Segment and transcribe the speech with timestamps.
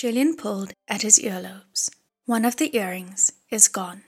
[0.00, 1.90] Xie Lian pulled at his earlobes.
[2.24, 4.02] One of the earrings is gone.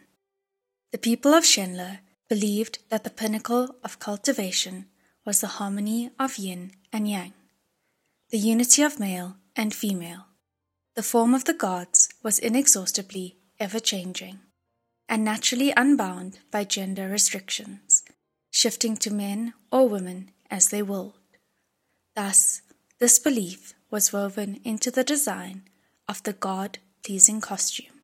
[0.90, 1.98] The people of Xianle
[2.30, 4.86] believed that the pinnacle of cultivation
[5.26, 7.34] was the harmony of yin and yang,
[8.30, 10.29] the unity of male and female.
[10.94, 14.38] The form of the gods was inexhaustibly ever changing
[15.11, 18.02] and naturally unbound by gender restrictions,
[18.50, 21.20] shifting to men or women as they willed.
[22.17, 22.62] Thus,
[22.98, 25.64] this belief was woven into the design
[26.12, 28.02] of the God pleasing costume.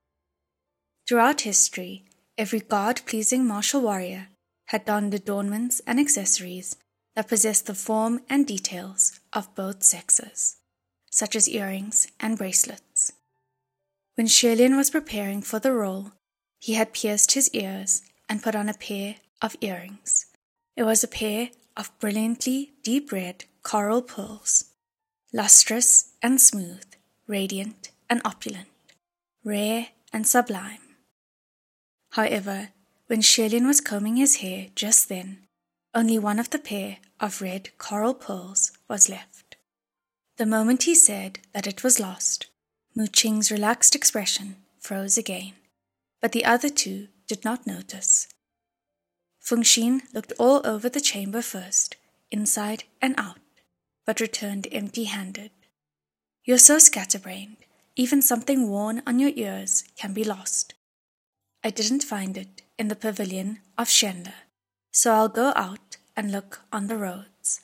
[1.07, 2.07] Throughout history,
[2.39, 4.29] every God pleasing martial warrior
[4.69, 6.75] had donned adornments and accessories
[7.15, 10.57] that possessed the form and details of both sexes,
[11.11, 13.13] such as earrings and bracelets.
[14.15, 16.13] When Xie Lian was preparing for the role,
[16.59, 20.25] he had pierced his ears and put on a pair of earrings.
[20.79, 24.65] It was a pair of brilliantly deep red coral pearls,
[25.31, 26.87] lustrous and smooth,
[27.27, 28.69] radiant and opulent,
[29.45, 30.81] rare and sublime.
[32.13, 32.71] However,
[33.07, 35.47] when Xie Lian was combing his hair just then,
[35.95, 39.57] only one of the pair of red coral pearls was left.
[40.37, 42.47] The moment he said that it was lost,
[42.95, 45.55] Mu Qing's relaxed expression froze again,
[46.21, 48.29] but the other two did not notice.
[49.41, 51.97] Feng Xin looked all over the chamber first,
[52.31, 53.39] inside and out,
[54.05, 55.51] but returned empty handed.
[56.45, 57.57] You're so scatterbrained,
[57.99, 60.73] even something worn on your ears can be lost.
[61.65, 64.33] I didn't find it in the pavilion of Xianle,
[64.93, 67.61] so I'll go out and look on the roads.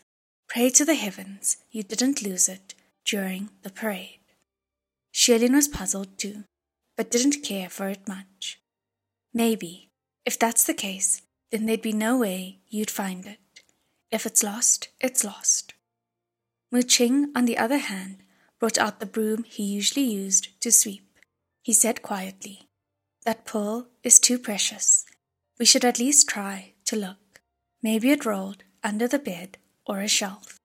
[0.48, 4.18] Pray to the heavens you didn't lose it during the parade.
[5.14, 6.42] Xie Lian was puzzled too,
[6.96, 8.58] but didn't care for it much.
[9.32, 9.90] Maybe,
[10.26, 13.38] if that's the case, then there'd be no way you'd find it.
[14.10, 15.74] If it's lost, it's lost.
[16.72, 18.23] Mu Qing, on the other hand,
[18.64, 21.06] brought out the broom he usually used to sweep.
[21.60, 22.66] He said quietly,
[23.26, 25.04] That pearl is too precious.
[25.58, 27.42] We should at least try to look.
[27.82, 30.58] Maybe it rolled under the bed or a shelf.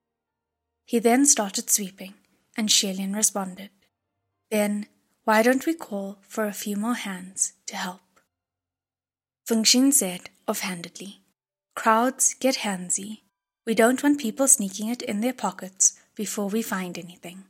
[0.86, 2.14] He then started sweeping,
[2.56, 3.68] and Xie Lian responded.
[4.50, 4.86] Then,
[5.24, 8.00] why don't we call for a few more hands to help?
[9.46, 11.20] Feng Xin said offhandedly,
[11.76, 13.24] Crowds get handsy.
[13.66, 17.44] We don't want people sneaking it in their pockets before we find anything.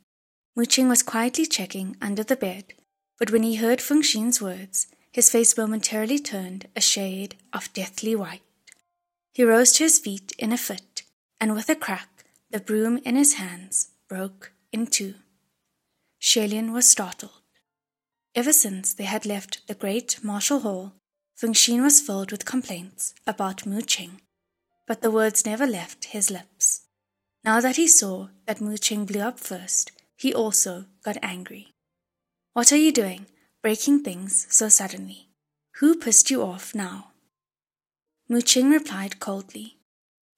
[0.56, 2.75] Mu Qing was quietly checking under the bed,
[3.19, 8.15] but when he heard Feng Xin's words, his face momentarily turned a shade of deathly
[8.15, 8.43] white.
[9.33, 11.03] He rose to his feet in a fit,
[11.41, 15.15] and with a crack, the broom in his hands broke in two.
[16.21, 17.33] Xie Lian was startled.
[18.34, 20.93] Ever since they had left the great martial hall,
[21.37, 24.21] Feng Xin was filled with complaints about Mu Qing,
[24.87, 26.83] but the words never left his lips.
[27.44, 31.73] Now that he saw that Mu Qing blew up first, he also got angry.
[32.53, 33.25] What are you doing,
[33.63, 35.29] breaking things so suddenly?
[35.77, 37.13] Who pissed you off now?
[38.29, 39.79] Mu Qing replied coldly,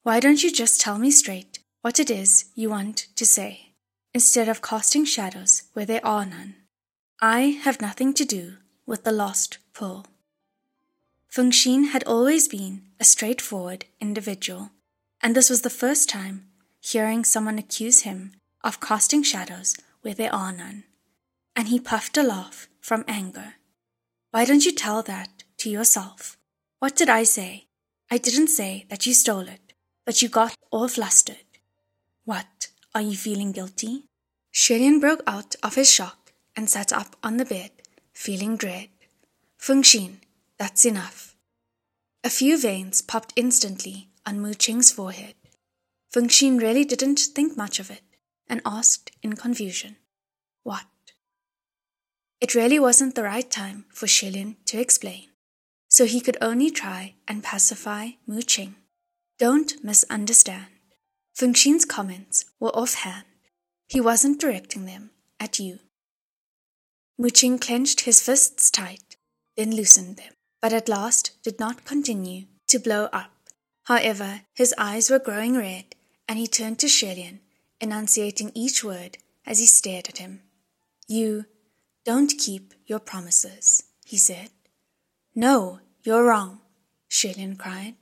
[0.03, 3.73] Why don't you just tell me straight what it is you want to say,
[4.13, 6.55] instead of casting shadows where there are none?
[7.19, 8.53] I have nothing to do
[8.85, 10.05] with the lost pearl.
[11.27, 14.71] Feng Xin had always been a straightforward individual,
[15.21, 16.45] and this was the first time
[16.79, 18.31] hearing someone accuse him
[18.63, 20.83] of casting shadows where there are none.
[21.55, 23.55] And he puffed a laugh from anger.
[24.31, 26.37] Why don't you tell that to yourself?
[26.79, 27.67] What did I say?
[28.09, 29.73] I didn't say that you stole it,
[30.05, 31.37] but you got all flustered.
[32.25, 34.05] What, are you feeling guilty?
[34.53, 37.71] Xie Lian broke out of his shock and sat up on the bed,
[38.13, 38.89] feeling dread.
[39.57, 40.17] Feng Xin,
[40.57, 41.35] that's enough.
[42.23, 45.35] A few veins popped instantly on Mu Qing's forehead.
[46.11, 48.01] Feng Xin really didn't think much of it
[48.53, 49.95] and asked in confusion,
[50.61, 50.85] What?
[52.39, 55.29] It really wasn't the right time for Xie Lian to explain,
[55.89, 58.75] so he could only try and pacify Mu Qing.
[59.39, 60.67] Don't misunderstand.
[61.33, 63.25] Feng Xin's comments were offhand.
[63.87, 65.09] He wasn't directing them
[65.39, 65.79] at you.
[67.17, 69.17] Mu Qing clenched his fists tight,
[69.57, 70.33] then loosened them
[70.63, 73.33] but at last did not continue to blow up.
[73.83, 75.93] However, his eyes were growing red,
[76.25, 77.39] and he turned to Xie Lian,
[77.83, 80.41] enunciating each word as he stared at him.
[81.07, 81.45] You
[82.05, 84.49] don't keep your promises, he said.
[85.35, 86.61] No, you're wrong,
[87.09, 87.95] Xie Lian cried.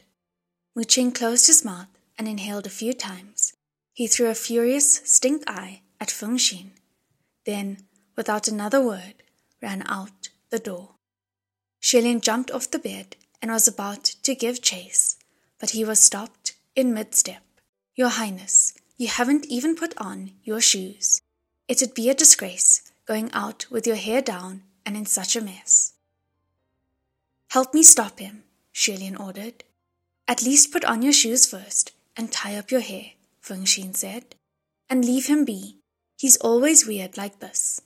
[0.76, 3.54] Mu Qing closed his mouth and inhaled a few times.
[3.94, 6.70] He threw a furious stink eye at Feng Xin,
[7.46, 7.78] then,
[8.16, 9.24] without another word,
[9.62, 10.92] ran out the door.
[11.82, 15.18] Xie Lian jumped off the bed and was about to give chase,
[15.60, 17.44] but he was stopped in mid step.
[17.96, 21.22] Your Highness, you haven't even put on your shoes.
[21.68, 25.94] It'd be a disgrace going out with your hair down and in such a mess.
[27.50, 28.44] Help me stop him,
[28.74, 29.64] Xie Lian ordered.
[30.28, 33.12] At least put on your shoes first and tie up your hair,
[33.42, 34.36] Feng Xin said,
[34.90, 35.78] and leave him be.
[36.18, 37.82] He's always weird like this.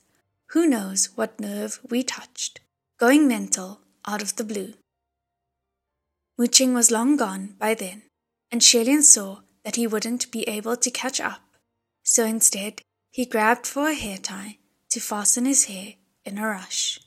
[0.48, 2.60] Who knows what nerve we touched?
[2.98, 4.74] Going mental out of the blue.
[6.38, 8.02] Mu Qing was long gone by then,
[8.52, 11.40] and Xie Lian saw that he wouldn't be able to catch up,
[12.04, 12.80] so instead
[13.10, 14.58] he grabbed for a hair tie
[14.88, 17.00] to fasten his hair in a rush.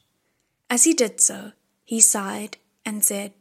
[0.69, 1.53] As he did so,
[1.85, 3.31] he sighed and said,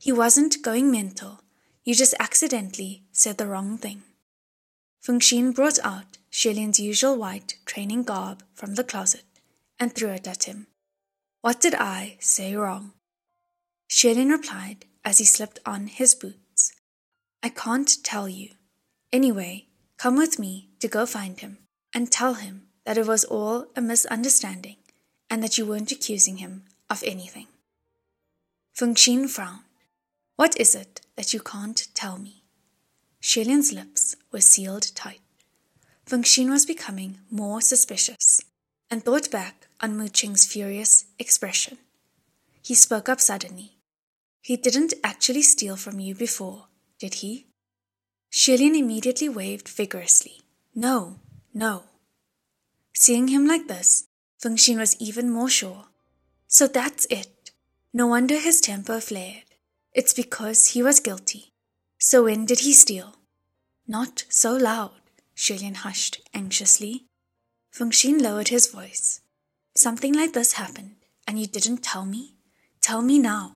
[0.00, 1.42] He wasn't going mental,
[1.84, 4.02] you just accidentally said the wrong thing.
[4.98, 9.24] Feng Xin brought out Xie Lian's usual white training garb from the closet
[9.78, 10.66] and threw it at him.
[11.40, 12.94] What did I say wrong?
[13.88, 16.49] Xie Lian replied as he slipped on his boots.
[17.42, 18.50] I can't tell you.
[19.12, 19.66] Anyway,
[19.96, 21.58] come with me to go find him
[21.94, 24.76] and tell him that it was all a misunderstanding
[25.28, 27.46] and that you weren't accusing him of anything.
[28.74, 29.64] Feng Xin frowned.
[30.36, 32.44] What is it that you can't tell me?
[33.22, 35.20] Xie Lian's lips were sealed tight.
[36.06, 38.40] Feng Xin was becoming more suspicious
[38.90, 41.78] and thought back on Mu Qing's furious expression.
[42.62, 43.76] He spoke up suddenly.
[44.42, 46.66] He didn't actually steal from you before,
[47.00, 47.46] did he?
[48.30, 50.42] Xie Lian immediately waved vigorously.
[50.74, 51.18] No,
[51.52, 51.84] no.
[52.94, 54.06] Seeing him like this,
[54.38, 55.86] Feng Xin was even more sure.
[56.46, 57.50] So that's it.
[57.92, 59.44] No wonder his temper flared.
[59.92, 61.52] It's because he was guilty.
[61.98, 63.16] So when did he steal?
[63.88, 65.00] Not so loud,
[65.36, 67.06] Xie Lian hushed anxiously.
[67.72, 69.20] Feng Xin lowered his voice.
[69.74, 72.34] Something like this happened, and you didn't tell me?
[72.80, 73.54] Tell me now.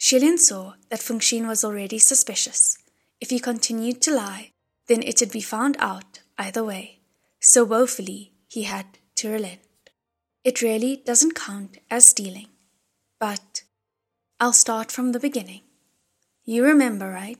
[0.00, 2.78] Xie Lian saw that Feng Xin was already suspicious.
[3.20, 4.52] If he continued to lie,
[4.88, 7.00] then it'd be found out either way.
[7.38, 8.86] So woefully he had
[9.16, 9.60] to relent.
[10.42, 12.48] It really doesn't count as stealing.
[13.18, 13.62] But
[14.40, 15.60] I'll start from the beginning.
[16.44, 17.38] You remember, right?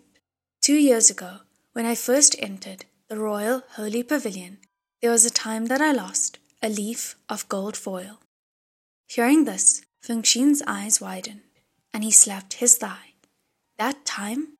[0.60, 1.38] Two years ago,
[1.72, 4.58] when I first entered the Royal Holy Pavilion,
[5.00, 8.20] there was a time that I lost a leaf of gold foil.
[9.08, 11.40] Hearing this, Feng Xin's eyes widened,
[11.92, 13.14] and he slapped his thigh.
[13.78, 14.54] That time?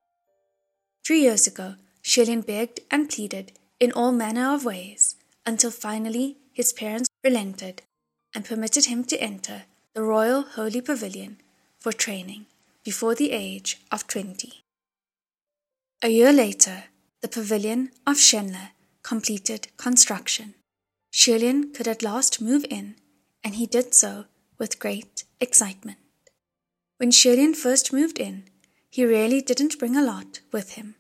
[1.05, 5.17] Three years ago, Xie Lian begged and pleaded in all manner of ways,
[5.47, 7.83] until finally his parents relented
[8.35, 11.39] and permitted him to enter the Royal Holy Pavilion
[11.79, 12.47] for training
[12.85, 14.63] before the age of twenty.
[16.03, 16.85] A year later,
[17.21, 18.71] the pavilion of Xianle
[19.03, 20.55] completed construction.
[21.13, 22.95] Xie Lian could at last move in,
[23.43, 24.27] and he did so
[24.59, 25.99] with great excitement.
[27.01, 28.45] When Xie Lian first moved in,
[28.91, 30.97] he really didn't bring a lot with him.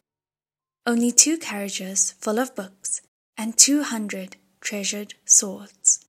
[0.87, 3.03] Only two carriages full of books
[3.37, 6.07] and two hundred treasured swords.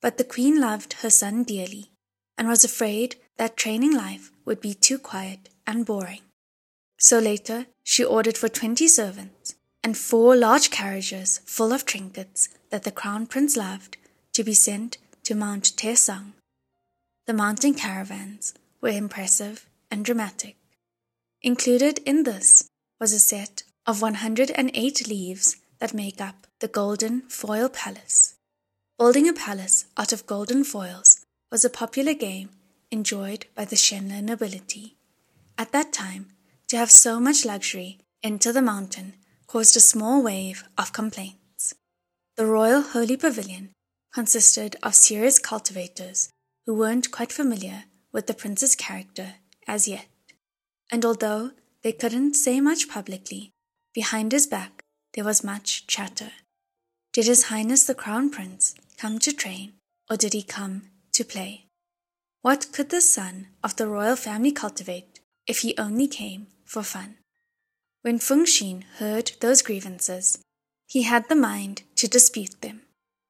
[0.00, 1.90] But the queen loved her son dearly
[2.38, 6.22] and was afraid that training life would be too quiet and boring.
[6.98, 12.84] So later, she ordered for twenty servants and four large carriages full of trinkets that
[12.84, 13.98] the crown prince loved
[14.32, 18.54] to be sent to Mount Te The mountain caravans
[18.84, 20.56] were impressive and dramatic.
[21.40, 22.68] Included in this
[23.00, 28.34] was a set of 108 leaves that make up the Golden Foil Palace.
[28.98, 32.50] Building a palace out of golden foils was a popular game
[32.90, 34.96] enjoyed by the Xianle nobility.
[35.56, 36.26] At that time,
[36.68, 39.14] to have so much luxury enter the mountain
[39.46, 41.74] caused a small wave of complaints.
[42.36, 43.70] The Royal Holy Pavilion
[44.12, 46.28] consisted of serious cultivators
[46.66, 49.34] who weren't quite familiar with the prince's character
[49.66, 50.06] as yet,
[50.90, 51.50] and although
[51.82, 53.50] they couldn't say much publicly,
[53.92, 56.32] behind his back there was much chatter.
[57.12, 59.74] Did His Highness the Crown Prince come to train,
[60.10, 61.66] or did he come to play?
[62.42, 67.18] What could the son of the royal family cultivate if he only came for fun?
[68.02, 70.38] When Feng Xin heard those grievances,
[70.86, 72.82] he had the mind to dispute them,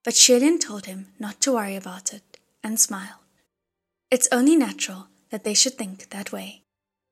[0.03, 3.24] but Xie Lian told him not to worry about it and smiled.
[4.15, 6.63] It's only natural that they should think that way.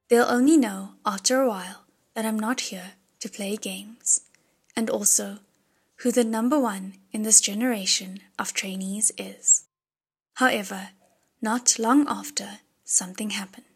[0.08, 1.82] They'll only know after a while
[2.14, 4.20] that I'm not here to play games,
[4.76, 5.38] and also
[6.02, 9.64] who the number one in this generation of trainees is.
[10.34, 10.90] However,
[11.40, 13.66] not long after, something happened.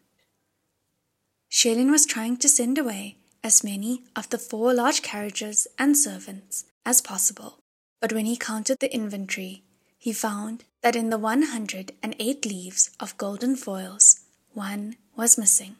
[1.50, 5.99] Xie Lian was trying to send away as many of the four large carriages and
[5.99, 7.59] servants as possible.
[8.00, 9.64] But when he counted the inventory,
[10.06, 14.20] he found that in the 108 leaves of golden foils,
[14.52, 15.75] one was missing.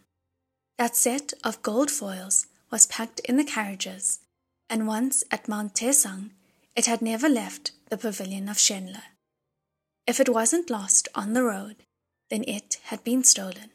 [0.79, 4.19] That set of gold foils was packed in the carriages,
[4.69, 5.93] and once at Mount Te
[6.75, 9.01] it had never left the pavilion of Xianle.
[10.09, 11.77] If it wasn't lost on the road,
[12.29, 13.71] then it had been stolen.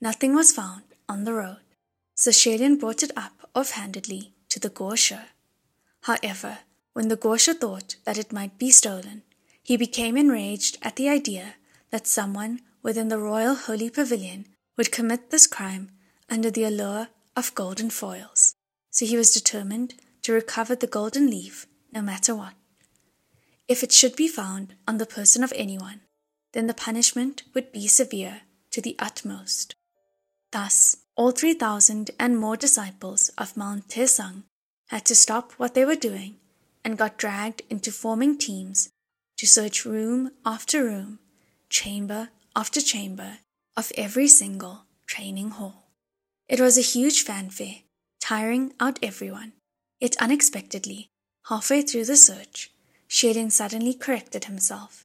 [0.00, 1.66] Nothing was found on the road,
[2.14, 5.20] so Xie Lian brought it up offhandedly to the Guoshi.
[6.04, 6.60] However,
[6.94, 9.24] when the Guoshi thought that it might be stolen,
[9.62, 11.54] he became enraged at the idea
[11.90, 15.90] that someone within the royal holy pavilion would commit this crime
[16.28, 18.54] under the allure of golden foils,
[18.90, 22.54] so he was determined to recover the golden leaf no matter what.
[23.68, 26.00] If it should be found on the person of anyone,
[26.52, 29.74] then the punishment would be severe to the utmost.
[30.50, 34.44] Thus, all 3,000 and more disciples of Mount Taicang
[34.88, 36.36] had to stop what they were doing
[36.84, 38.90] and got dragged into forming teams
[39.42, 41.18] to search room after room,
[41.68, 43.38] chamber after chamber
[43.76, 45.88] of every single training hall.
[46.48, 47.78] It was a huge fanfare,
[48.20, 49.54] tiring out everyone.
[49.98, 51.08] Yet unexpectedly,
[51.48, 52.70] halfway through the search,
[53.10, 55.02] Xie Lian suddenly corrected himself,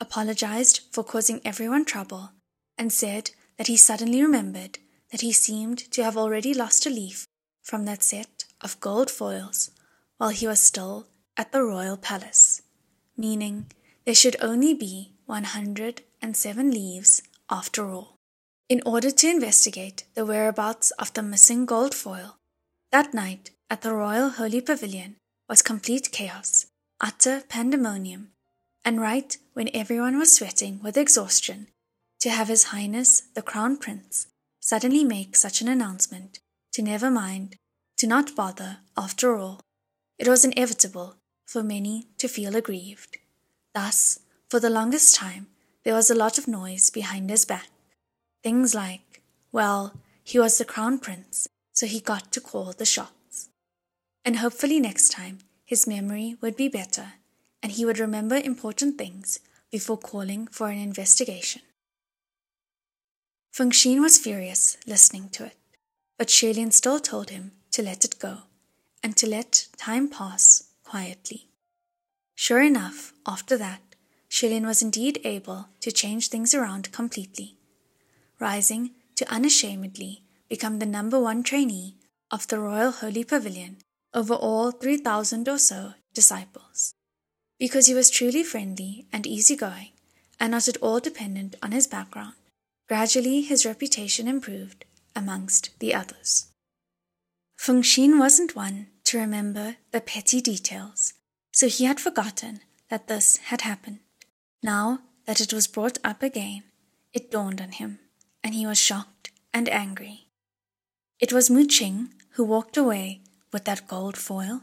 [0.00, 2.30] apologized for causing everyone trouble,
[2.78, 4.78] and said that he suddenly remembered
[5.10, 7.26] that he seemed to have already lost a leaf
[7.64, 9.72] from that set of gold foils
[10.16, 12.62] while he was still at the royal palace,
[13.16, 13.66] meaning
[14.10, 18.16] there should only be 107 leaves after all.
[18.68, 22.34] In order to investigate the whereabouts of the missing gold foil,
[22.90, 25.14] that night at the Royal Holy Pavilion
[25.48, 26.66] was complete chaos,
[27.00, 28.32] utter pandemonium,
[28.84, 31.68] and right when everyone was sweating with exhaustion,
[32.18, 34.26] to have His Highness the Crown Prince
[34.58, 36.40] suddenly make such an announcement,
[36.72, 37.54] to never mind,
[37.98, 39.60] to not bother after all,
[40.18, 41.14] it was inevitable
[41.46, 43.19] for many to feel aggrieved.
[43.74, 45.46] Thus, for the longest time,
[45.84, 47.68] there was a lot of noise behind his back.
[48.42, 49.22] Things like,
[49.52, 53.48] well, he was the crown prince, so he got to call the shots.
[54.24, 57.14] And hopefully next time, his memory would be better,
[57.62, 61.62] and he would remember important things before calling for an investigation.
[63.52, 65.56] Feng Xin was furious listening to it,
[66.18, 68.38] but Xie Lian still told him to let it go
[69.02, 71.49] and to let time pass quietly.
[72.40, 73.82] Sure enough, after that,
[74.30, 77.58] Xie Lian was indeed able to change things around completely,
[78.38, 81.98] rising to unashamedly become the number one trainee
[82.30, 83.76] of the Royal Holy Pavilion
[84.14, 86.94] over all 3,000 or so disciples.
[87.58, 89.90] Because he was truly friendly and easygoing,
[90.40, 92.36] and not at all dependent on his background,
[92.88, 96.46] gradually his reputation improved amongst the others.
[97.58, 101.12] Feng Xin wasn't one to remember the petty details,
[101.52, 104.00] so he had forgotten that this had happened.
[104.62, 106.64] Now that it was brought up again,
[107.12, 107.98] it dawned on him,
[108.42, 110.26] and he was shocked and angry.
[111.18, 113.20] It was Mu Qing who walked away
[113.52, 114.62] with that gold foil.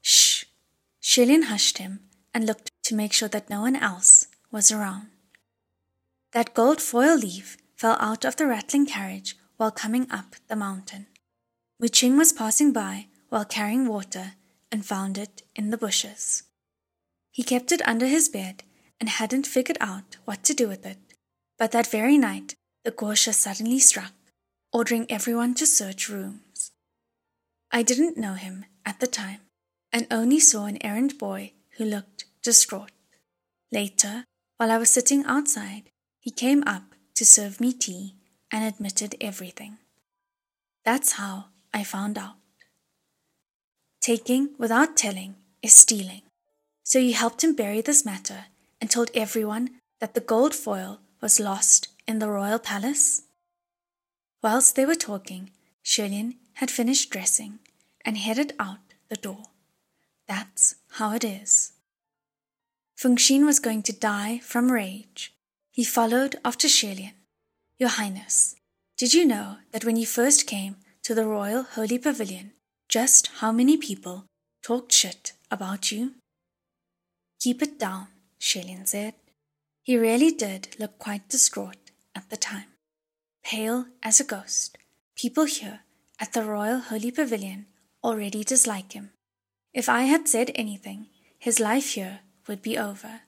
[0.00, 0.44] Shh!
[1.02, 2.00] Xie Lian hushed him
[2.34, 5.08] and looked to make sure that no one else was around.
[6.32, 11.06] That gold foil leaf fell out of the rattling carriage while coming up the mountain.
[11.78, 14.32] Mu Qing was passing by while carrying water
[14.72, 16.44] and found it in the bushes.
[17.30, 18.64] He kept it under his bed
[18.98, 20.98] and hadn't figured out what to do with it.
[21.58, 24.12] But that very night, the Guoshi suddenly struck,
[24.72, 26.72] ordering everyone to search rooms.
[27.70, 29.40] I didn't know him at the time
[29.92, 32.90] and only saw an errand boy who looked distraught.
[33.70, 34.24] Later,
[34.56, 35.84] while I was sitting outside,
[36.18, 38.16] he came up to serve me tea
[38.50, 39.78] and admitted everything.
[40.84, 42.41] That's how I found out.
[44.02, 46.22] Taking without telling is stealing.
[46.82, 48.46] So you helped him bury this matter
[48.80, 53.22] and told everyone that the gold foil was lost in the royal palace?
[54.42, 55.52] Whilst they were talking,
[55.84, 57.60] Xie Lian had finished dressing
[58.04, 59.44] and headed out the door.
[60.26, 61.70] That's how it is.
[62.96, 65.32] Feng Xin was going to die from rage.
[65.70, 67.12] He followed after Xie Lian.
[67.78, 68.56] Your Highness,
[68.96, 72.52] did you know that when you first came to the Royal Holy Pavilion,
[72.92, 74.26] just how many people
[74.62, 76.12] talked shit about you?
[77.40, 78.08] Keep it down,
[78.38, 79.14] Xie Lian said.
[79.82, 82.66] He really did look quite distraught at the time.
[83.42, 84.76] Pale as a ghost,
[85.16, 85.80] people here
[86.20, 87.64] at the Royal Holy Pavilion
[88.04, 89.12] already dislike him.
[89.72, 91.06] If I had said anything,
[91.38, 93.22] his life here would be over.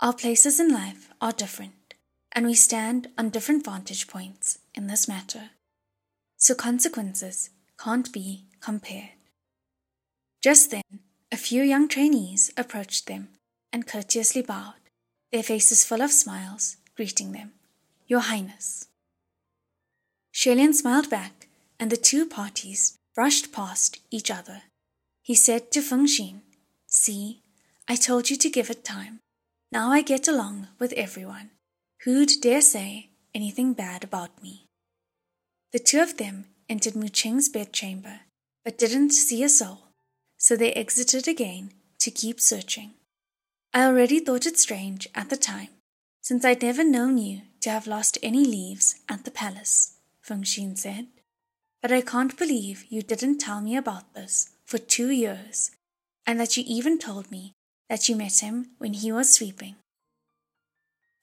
[0.00, 1.94] Our places in life are different,
[2.32, 5.50] and we stand on different vantage points in this matter.
[6.36, 9.16] So consequences can't be compared.
[10.42, 11.00] Just then,
[11.32, 13.28] a few young trainees approached them
[13.72, 14.74] and courteously bowed,
[15.32, 17.52] their faces full of smiles, greeting them,
[18.06, 18.88] Your Highness.
[20.34, 24.62] Xie Lian smiled back, and the two parties brushed past each other.
[25.22, 26.40] He said to Feng Xin,
[26.86, 27.40] See,
[27.88, 29.20] I told you to give it time.
[29.72, 31.50] Now I get along with everyone.
[32.04, 34.66] Who'd dare say anything bad about me?
[35.72, 38.20] The two of them entered Mu Qing's bedchamber,
[38.64, 39.88] but didn't see a soul,
[40.38, 42.92] so they exited again to keep searching.
[43.74, 45.68] I already thought it strange at the time,
[46.22, 50.78] since I'd never known you to have lost any leaves at the palace, Feng Xin
[50.78, 51.08] said.
[51.82, 55.72] But I can't believe you didn't tell me about this for two years,
[56.26, 57.52] and that you even told me
[57.88, 59.74] that you met him when he was sweeping.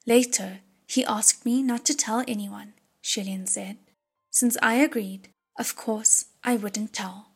[0.06, 2.74] Later, he asked me not to tell anyone,
[3.04, 3.78] Xie Lian said.
[4.32, 7.28] Since I agreed, of course I wouldn't tell,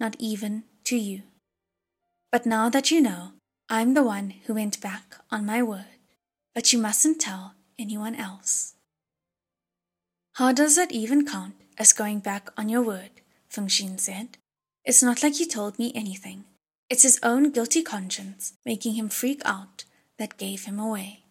[0.00, 1.22] not even to you.
[2.32, 3.32] But now that you know,
[3.68, 5.98] I'm the one who went back on my word,
[6.54, 8.74] but you mustn't tell anyone else.
[10.34, 13.10] How does that even count as going back on your word?
[13.48, 14.38] Feng Xin said.
[14.84, 16.44] It's not like you told me anything.
[16.88, 19.84] It's his own guilty conscience making him freak out
[20.18, 21.24] that gave him away.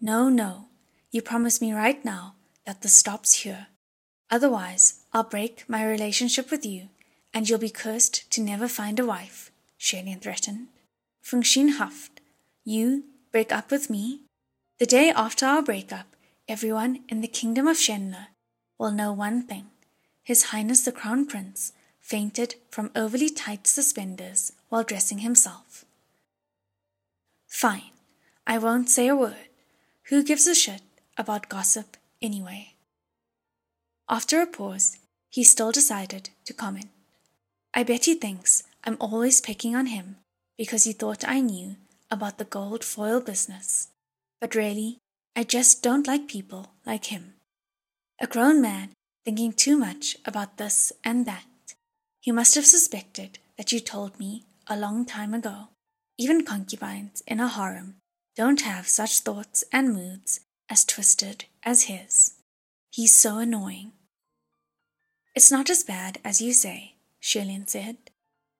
[0.00, 0.66] No, no,
[1.10, 2.34] you promise me right now
[2.66, 3.68] that this stops here.
[4.30, 6.88] Otherwise, I'll break my relationship with you,
[7.32, 10.68] and you'll be cursed to never find a wife, Xie Lian threatened.
[11.22, 12.20] Feng Xin huffed.
[12.64, 14.20] You break up with me?
[14.78, 16.06] The day after our breakup,
[16.48, 18.28] everyone in the kingdom of Xianle
[18.78, 19.66] will know one thing.
[20.22, 25.84] His Highness the Crown Prince fainted from overly tight suspenders while dressing himself.
[27.48, 27.90] Fine,
[28.46, 29.48] I won't say a word.
[30.04, 30.82] Who gives a shit
[31.16, 32.75] about gossip anyway?
[34.08, 34.98] After a pause,
[35.30, 36.90] he still decided to comment.
[37.74, 40.16] I bet he thinks I'm always picking on him
[40.56, 41.76] because he thought I knew
[42.10, 43.88] about the gold foil business.
[44.40, 44.98] But really,
[45.34, 47.34] I just don't like people like him.
[48.20, 48.90] A grown man
[49.24, 51.74] thinking too much about this and that.
[52.20, 55.68] He must have suspected that you told me a long time ago.
[56.16, 57.96] Even concubines in a harem
[58.36, 60.40] don't have such thoughts and moods
[60.70, 62.34] as twisted as his.
[62.90, 63.92] He's so annoying.
[65.36, 67.98] It's not as bad as you say, Xie Lian said.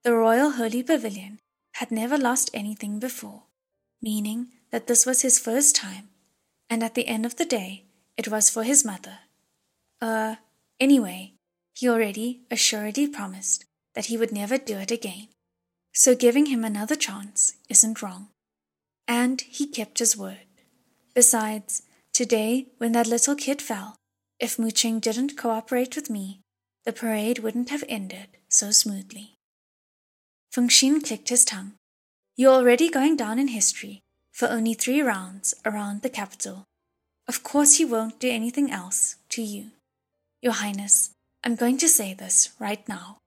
[0.05, 1.39] The Royal Holy Pavilion
[1.77, 3.45] had never lost anything before,
[4.03, 6.11] meaning that this was his first time,
[6.69, 7.85] and at the end of the day,
[8.19, 9.21] it was for his mother.
[10.03, 10.37] Uh,
[10.79, 11.33] anyway,
[11.73, 15.29] he already assuredly promised that he would never do it again,
[15.95, 18.29] so giving him another chance isn't wrong.
[19.09, 20.47] And he kept his word.
[21.15, 23.97] Besides, today, when that little kid fell,
[24.39, 26.43] if Mu Qing didn't cooperate with me,
[26.87, 29.35] the parade wouldn't have ended so smoothly.
[30.53, 31.73] Feng Xin clicked his tongue.
[32.37, 34.01] You're already going down in history
[34.33, 36.65] for only three rounds around the capital.
[37.27, 39.73] Of course, he won't do anything else to you.
[40.41, 41.11] Your Highness,
[41.43, 43.19] I'm going to say this right now.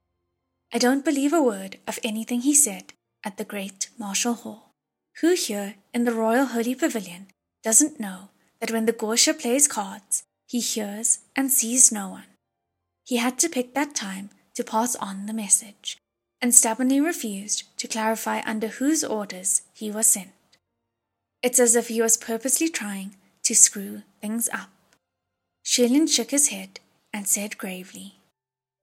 [0.73, 2.93] I don't believe a word of anything he said
[3.25, 4.71] at the great martial hall.
[5.19, 7.27] Who here in the Royal Holy Pavilion
[7.61, 8.29] doesn't know
[8.61, 12.28] that when the Guoshi plays cards, he hears and sees no one?
[13.09, 15.97] He had to pick that time to pass on the message,
[16.43, 20.29] and stubbornly refused to clarify under whose orders he was sent.
[21.41, 24.69] It's as if he was purposely trying to screw things up.
[25.65, 28.19] Xie Lian shook his head and said gravely,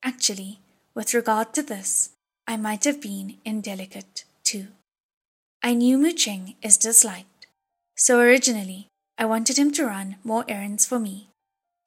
[0.03, 0.59] Actually,
[0.93, 2.11] with regard to this,
[2.49, 4.67] I might have been indelicate too.
[5.63, 7.47] I knew Mu Qing is disliked,
[7.95, 11.29] so originally I wanted him to run more errands for me,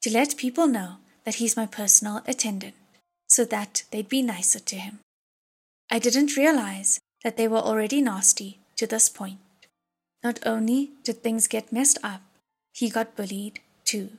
[0.03, 2.73] to let people know that he's my personal attendant,
[3.27, 4.97] so that they'd be nicer to him.
[5.91, 9.37] I didn't realize that they were already nasty to this point.
[10.23, 12.21] Not only did things get messed up,
[12.73, 14.09] he got bullied too.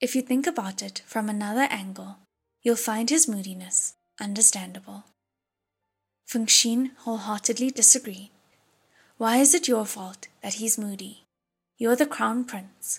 [0.00, 2.16] If you think about it from another angle,
[2.64, 5.04] you'll find his moodiness understandable.
[6.26, 8.30] Feng Xin wholeheartedly disagreed.
[9.18, 11.22] Why is it your fault that he's moody?
[11.78, 12.98] You're the crown prince.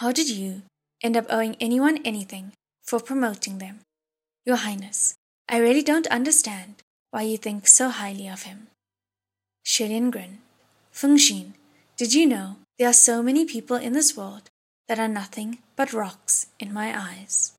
[0.00, 0.62] How did you
[1.02, 2.52] end up owing anyone anything
[2.82, 3.80] for promoting them.
[4.44, 5.14] Your Highness,
[5.48, 8.68] I really don't understand why you think so highly of him.
[9.64, 10.38] Xie Lian grinned.
[10.90, 11.52] Feng Xin,
[11.96, 14.50] did you know there are so many people in this world
[14.88, 17.52] that are nothing but rocks in my eyes?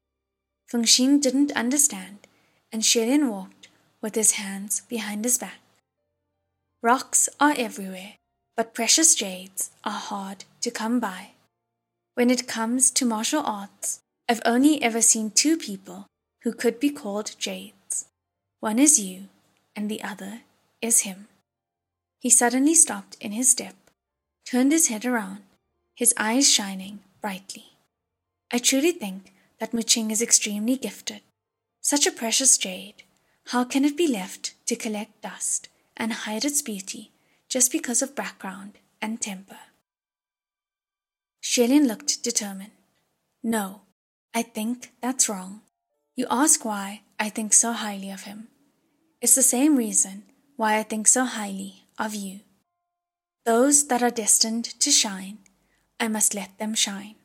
[0.68, 2.28] Feng Xin didn't understand,
[2.72, 3.70] and Xie Lian walked
[4.02, 5.62] with his hands behind his back.
[6.82, 8.16] Rocks are everywhere,
[8.58, 11.32] but precious jades are hard to come by.
[12.16, 16.08] When it comes to martial arts, I've only ever seen two people
[16.44, 18.06] who could be called Jades.
[18.60, 19.28] One is you,
[19.76, 20.42] and the other
[20.82, 21.28] is him.
[22.20, 23.76] He suddenly stopped in his step,
[24.46, 25.44] turned his head around,
[25.96, 27.66] his eyes shining brightly.
[28.52, 31.22] I truly think that Mu Qing is extremely gifted.
[31.82, 33.04] Such a precious jade,
[33.48, 37.12] how can it be left to collect dust and hide its beauty
[37.50, 39.60] just because of background and temper.
[41.44, 42.72] Xie Lian looked determined.
[43.44, 43.82] No,
[44.34, 45.62] I think that's wrong.
[46.16, 48.48] You ask why I think so highly of him.
[49.22, 50.24] It's the same reason
[50.56, 52.40] why I think so highly of you.
[53.46, 55.40] Those that are destined to shine,
[56.00, 57.16] I must let them shine.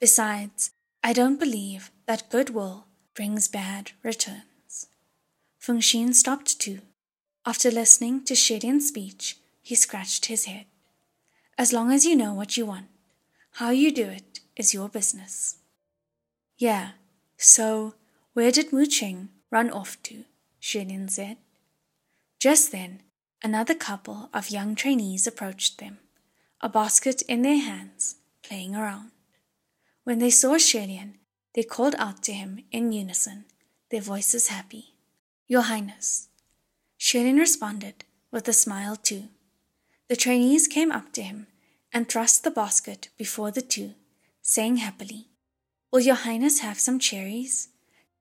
[0.00, 0.70] Besides,
[1.02, 4.86] I don't believe that goodwill brings bad returns.
[5.58, 6.80] Feng Xin stopped too.
[7.46, 10.66] After listening to Xie Lian's speech, he scratched his head.
[11.58, 12.86] As long as you know what you want,
[13.54, 15.56] how you do it is your business.
[16.56, 16.92] Yeah,
[17.36, 17.94] so
[18.32, 20.24] where did Mu Qing run off to?
[20.62, 21.36] Xie Lian said.
[22.38, 23.02] Just then,
[23.42, 25.98] another couple of young trainees approached them,
[26.60, 29.10] a basket in their hands, playing around.
[30.04, 31.14] When they saw Xie Lian,
[31.54, 33.44] they called out to him in unison,
[33.90, 34.94] their voices happy.
[35.46, 36.28] Your Highness.
[36.98, 39.24] Xie Lian responded with a smile too.
[40.08, 41.46] The trainees came up to him
[41.92, 43.94] and thrust the basket before the two,
[44.42, 45.28] saying happily,
[45.94, 47.68] Will your highness have some cherries?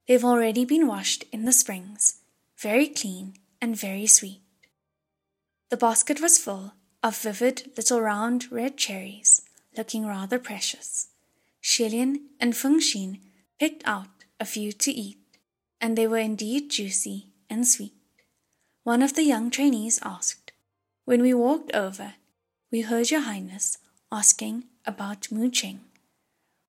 [0.07, 2.19] They've already been washed in the springs,
[2.55, 4.43] very clean and very sweet.
[5.71, 9.41] The basket was full of vivid little round red cherries,
[9.75, 11.07] looking rather precious.
[11.63, 13.19] Xie Lian and Feng Xin
[13.59, 15.17] picked out a few to eat,
[15.81, 17.95] and they were indeed juicy and sweet.
[18.83, 20.51] One of the young trainees asked,
[21.05, 22.13] When we walked over,
[22.71, 23.79] we heard your highness
[24.11, 25.79] asking about Mu Qing.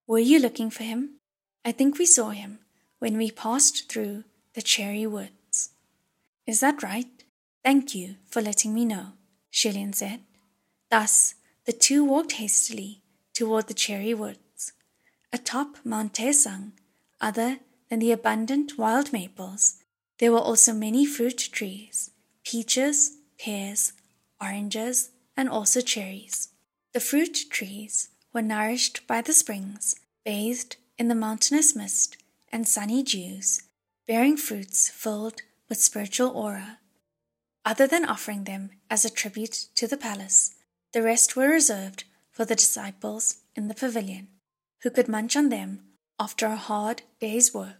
[0.07, 1.21] Were you looking for him?
[1.65, 2.59] I think we saw him
[2.99, 5.71] when we passed through the cherry woods.
[6.47, 7.25] Is that right?
[7.65, 9.13] Thank you for letting me know,
[9.51, 10.21] Xie Lian said.
[10.91, 13.01] Thus, the two walked hastily
[13.33, 14.73] toward the cherry woods.
[15.33, 16.73] Atop Mount Taicang,
[17.19, 19.83] other than the abundant wild maples,
[20.19, 22.11] there were also many fruit trees
[22.45, 23.95] peaches, pears,
[24.39, 26.51] oranges, and also cherries.
[26.93, 29.95] The fruit trees were nourished by the springs,
[30.25, 32.17] bathed in the mountainous mist
[32.51, 33.63] and sunny dews,
[34.07, 36.79] bearing fruits filled with spiritual aura.
[37.65, 40.57] Other than offering them as a tribute to the palace,
[40.93, 44.29] the rest were reserved for the disciples in the pavilion,
[44.83, 45.85] who could munch on them
[46.19, 47.79] after a hard day's work.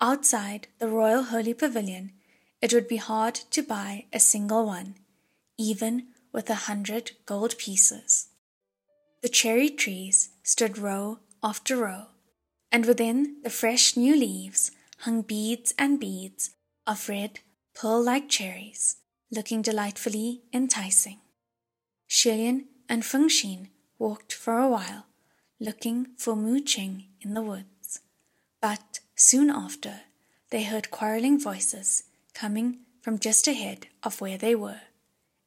[0.00, 2.12] Outside the royal holy pavilion,
[2.62, 4.96] it would be hard to buy a single one,
[5.58, 8.29] even with a hundred gold pieces.
[9.22, 12.06] The cherry trees stood row after row,
[12.72, 16.50] and within the fresh new leaves hung beads and beads
[16.86, 17.40] of red,
[17.74, 18.96] pearl like cherries,
[19.30, 21.20] looking delightfully enticing.
[22.08, 25.06] Xie Lian and Feng Xin walked for a while,
[25.60, 28.00] looking for Mu Qing in the woods.
[28.60, 30.00] But soon after,
[30.50, 32.04] they heard quarreling voices
[32.34, 34.80] coming from just ahead of where they were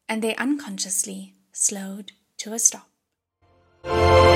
[0.08, 2.93] and they unconsciously slowed to a stop.
[3.84, 4.33] Bye.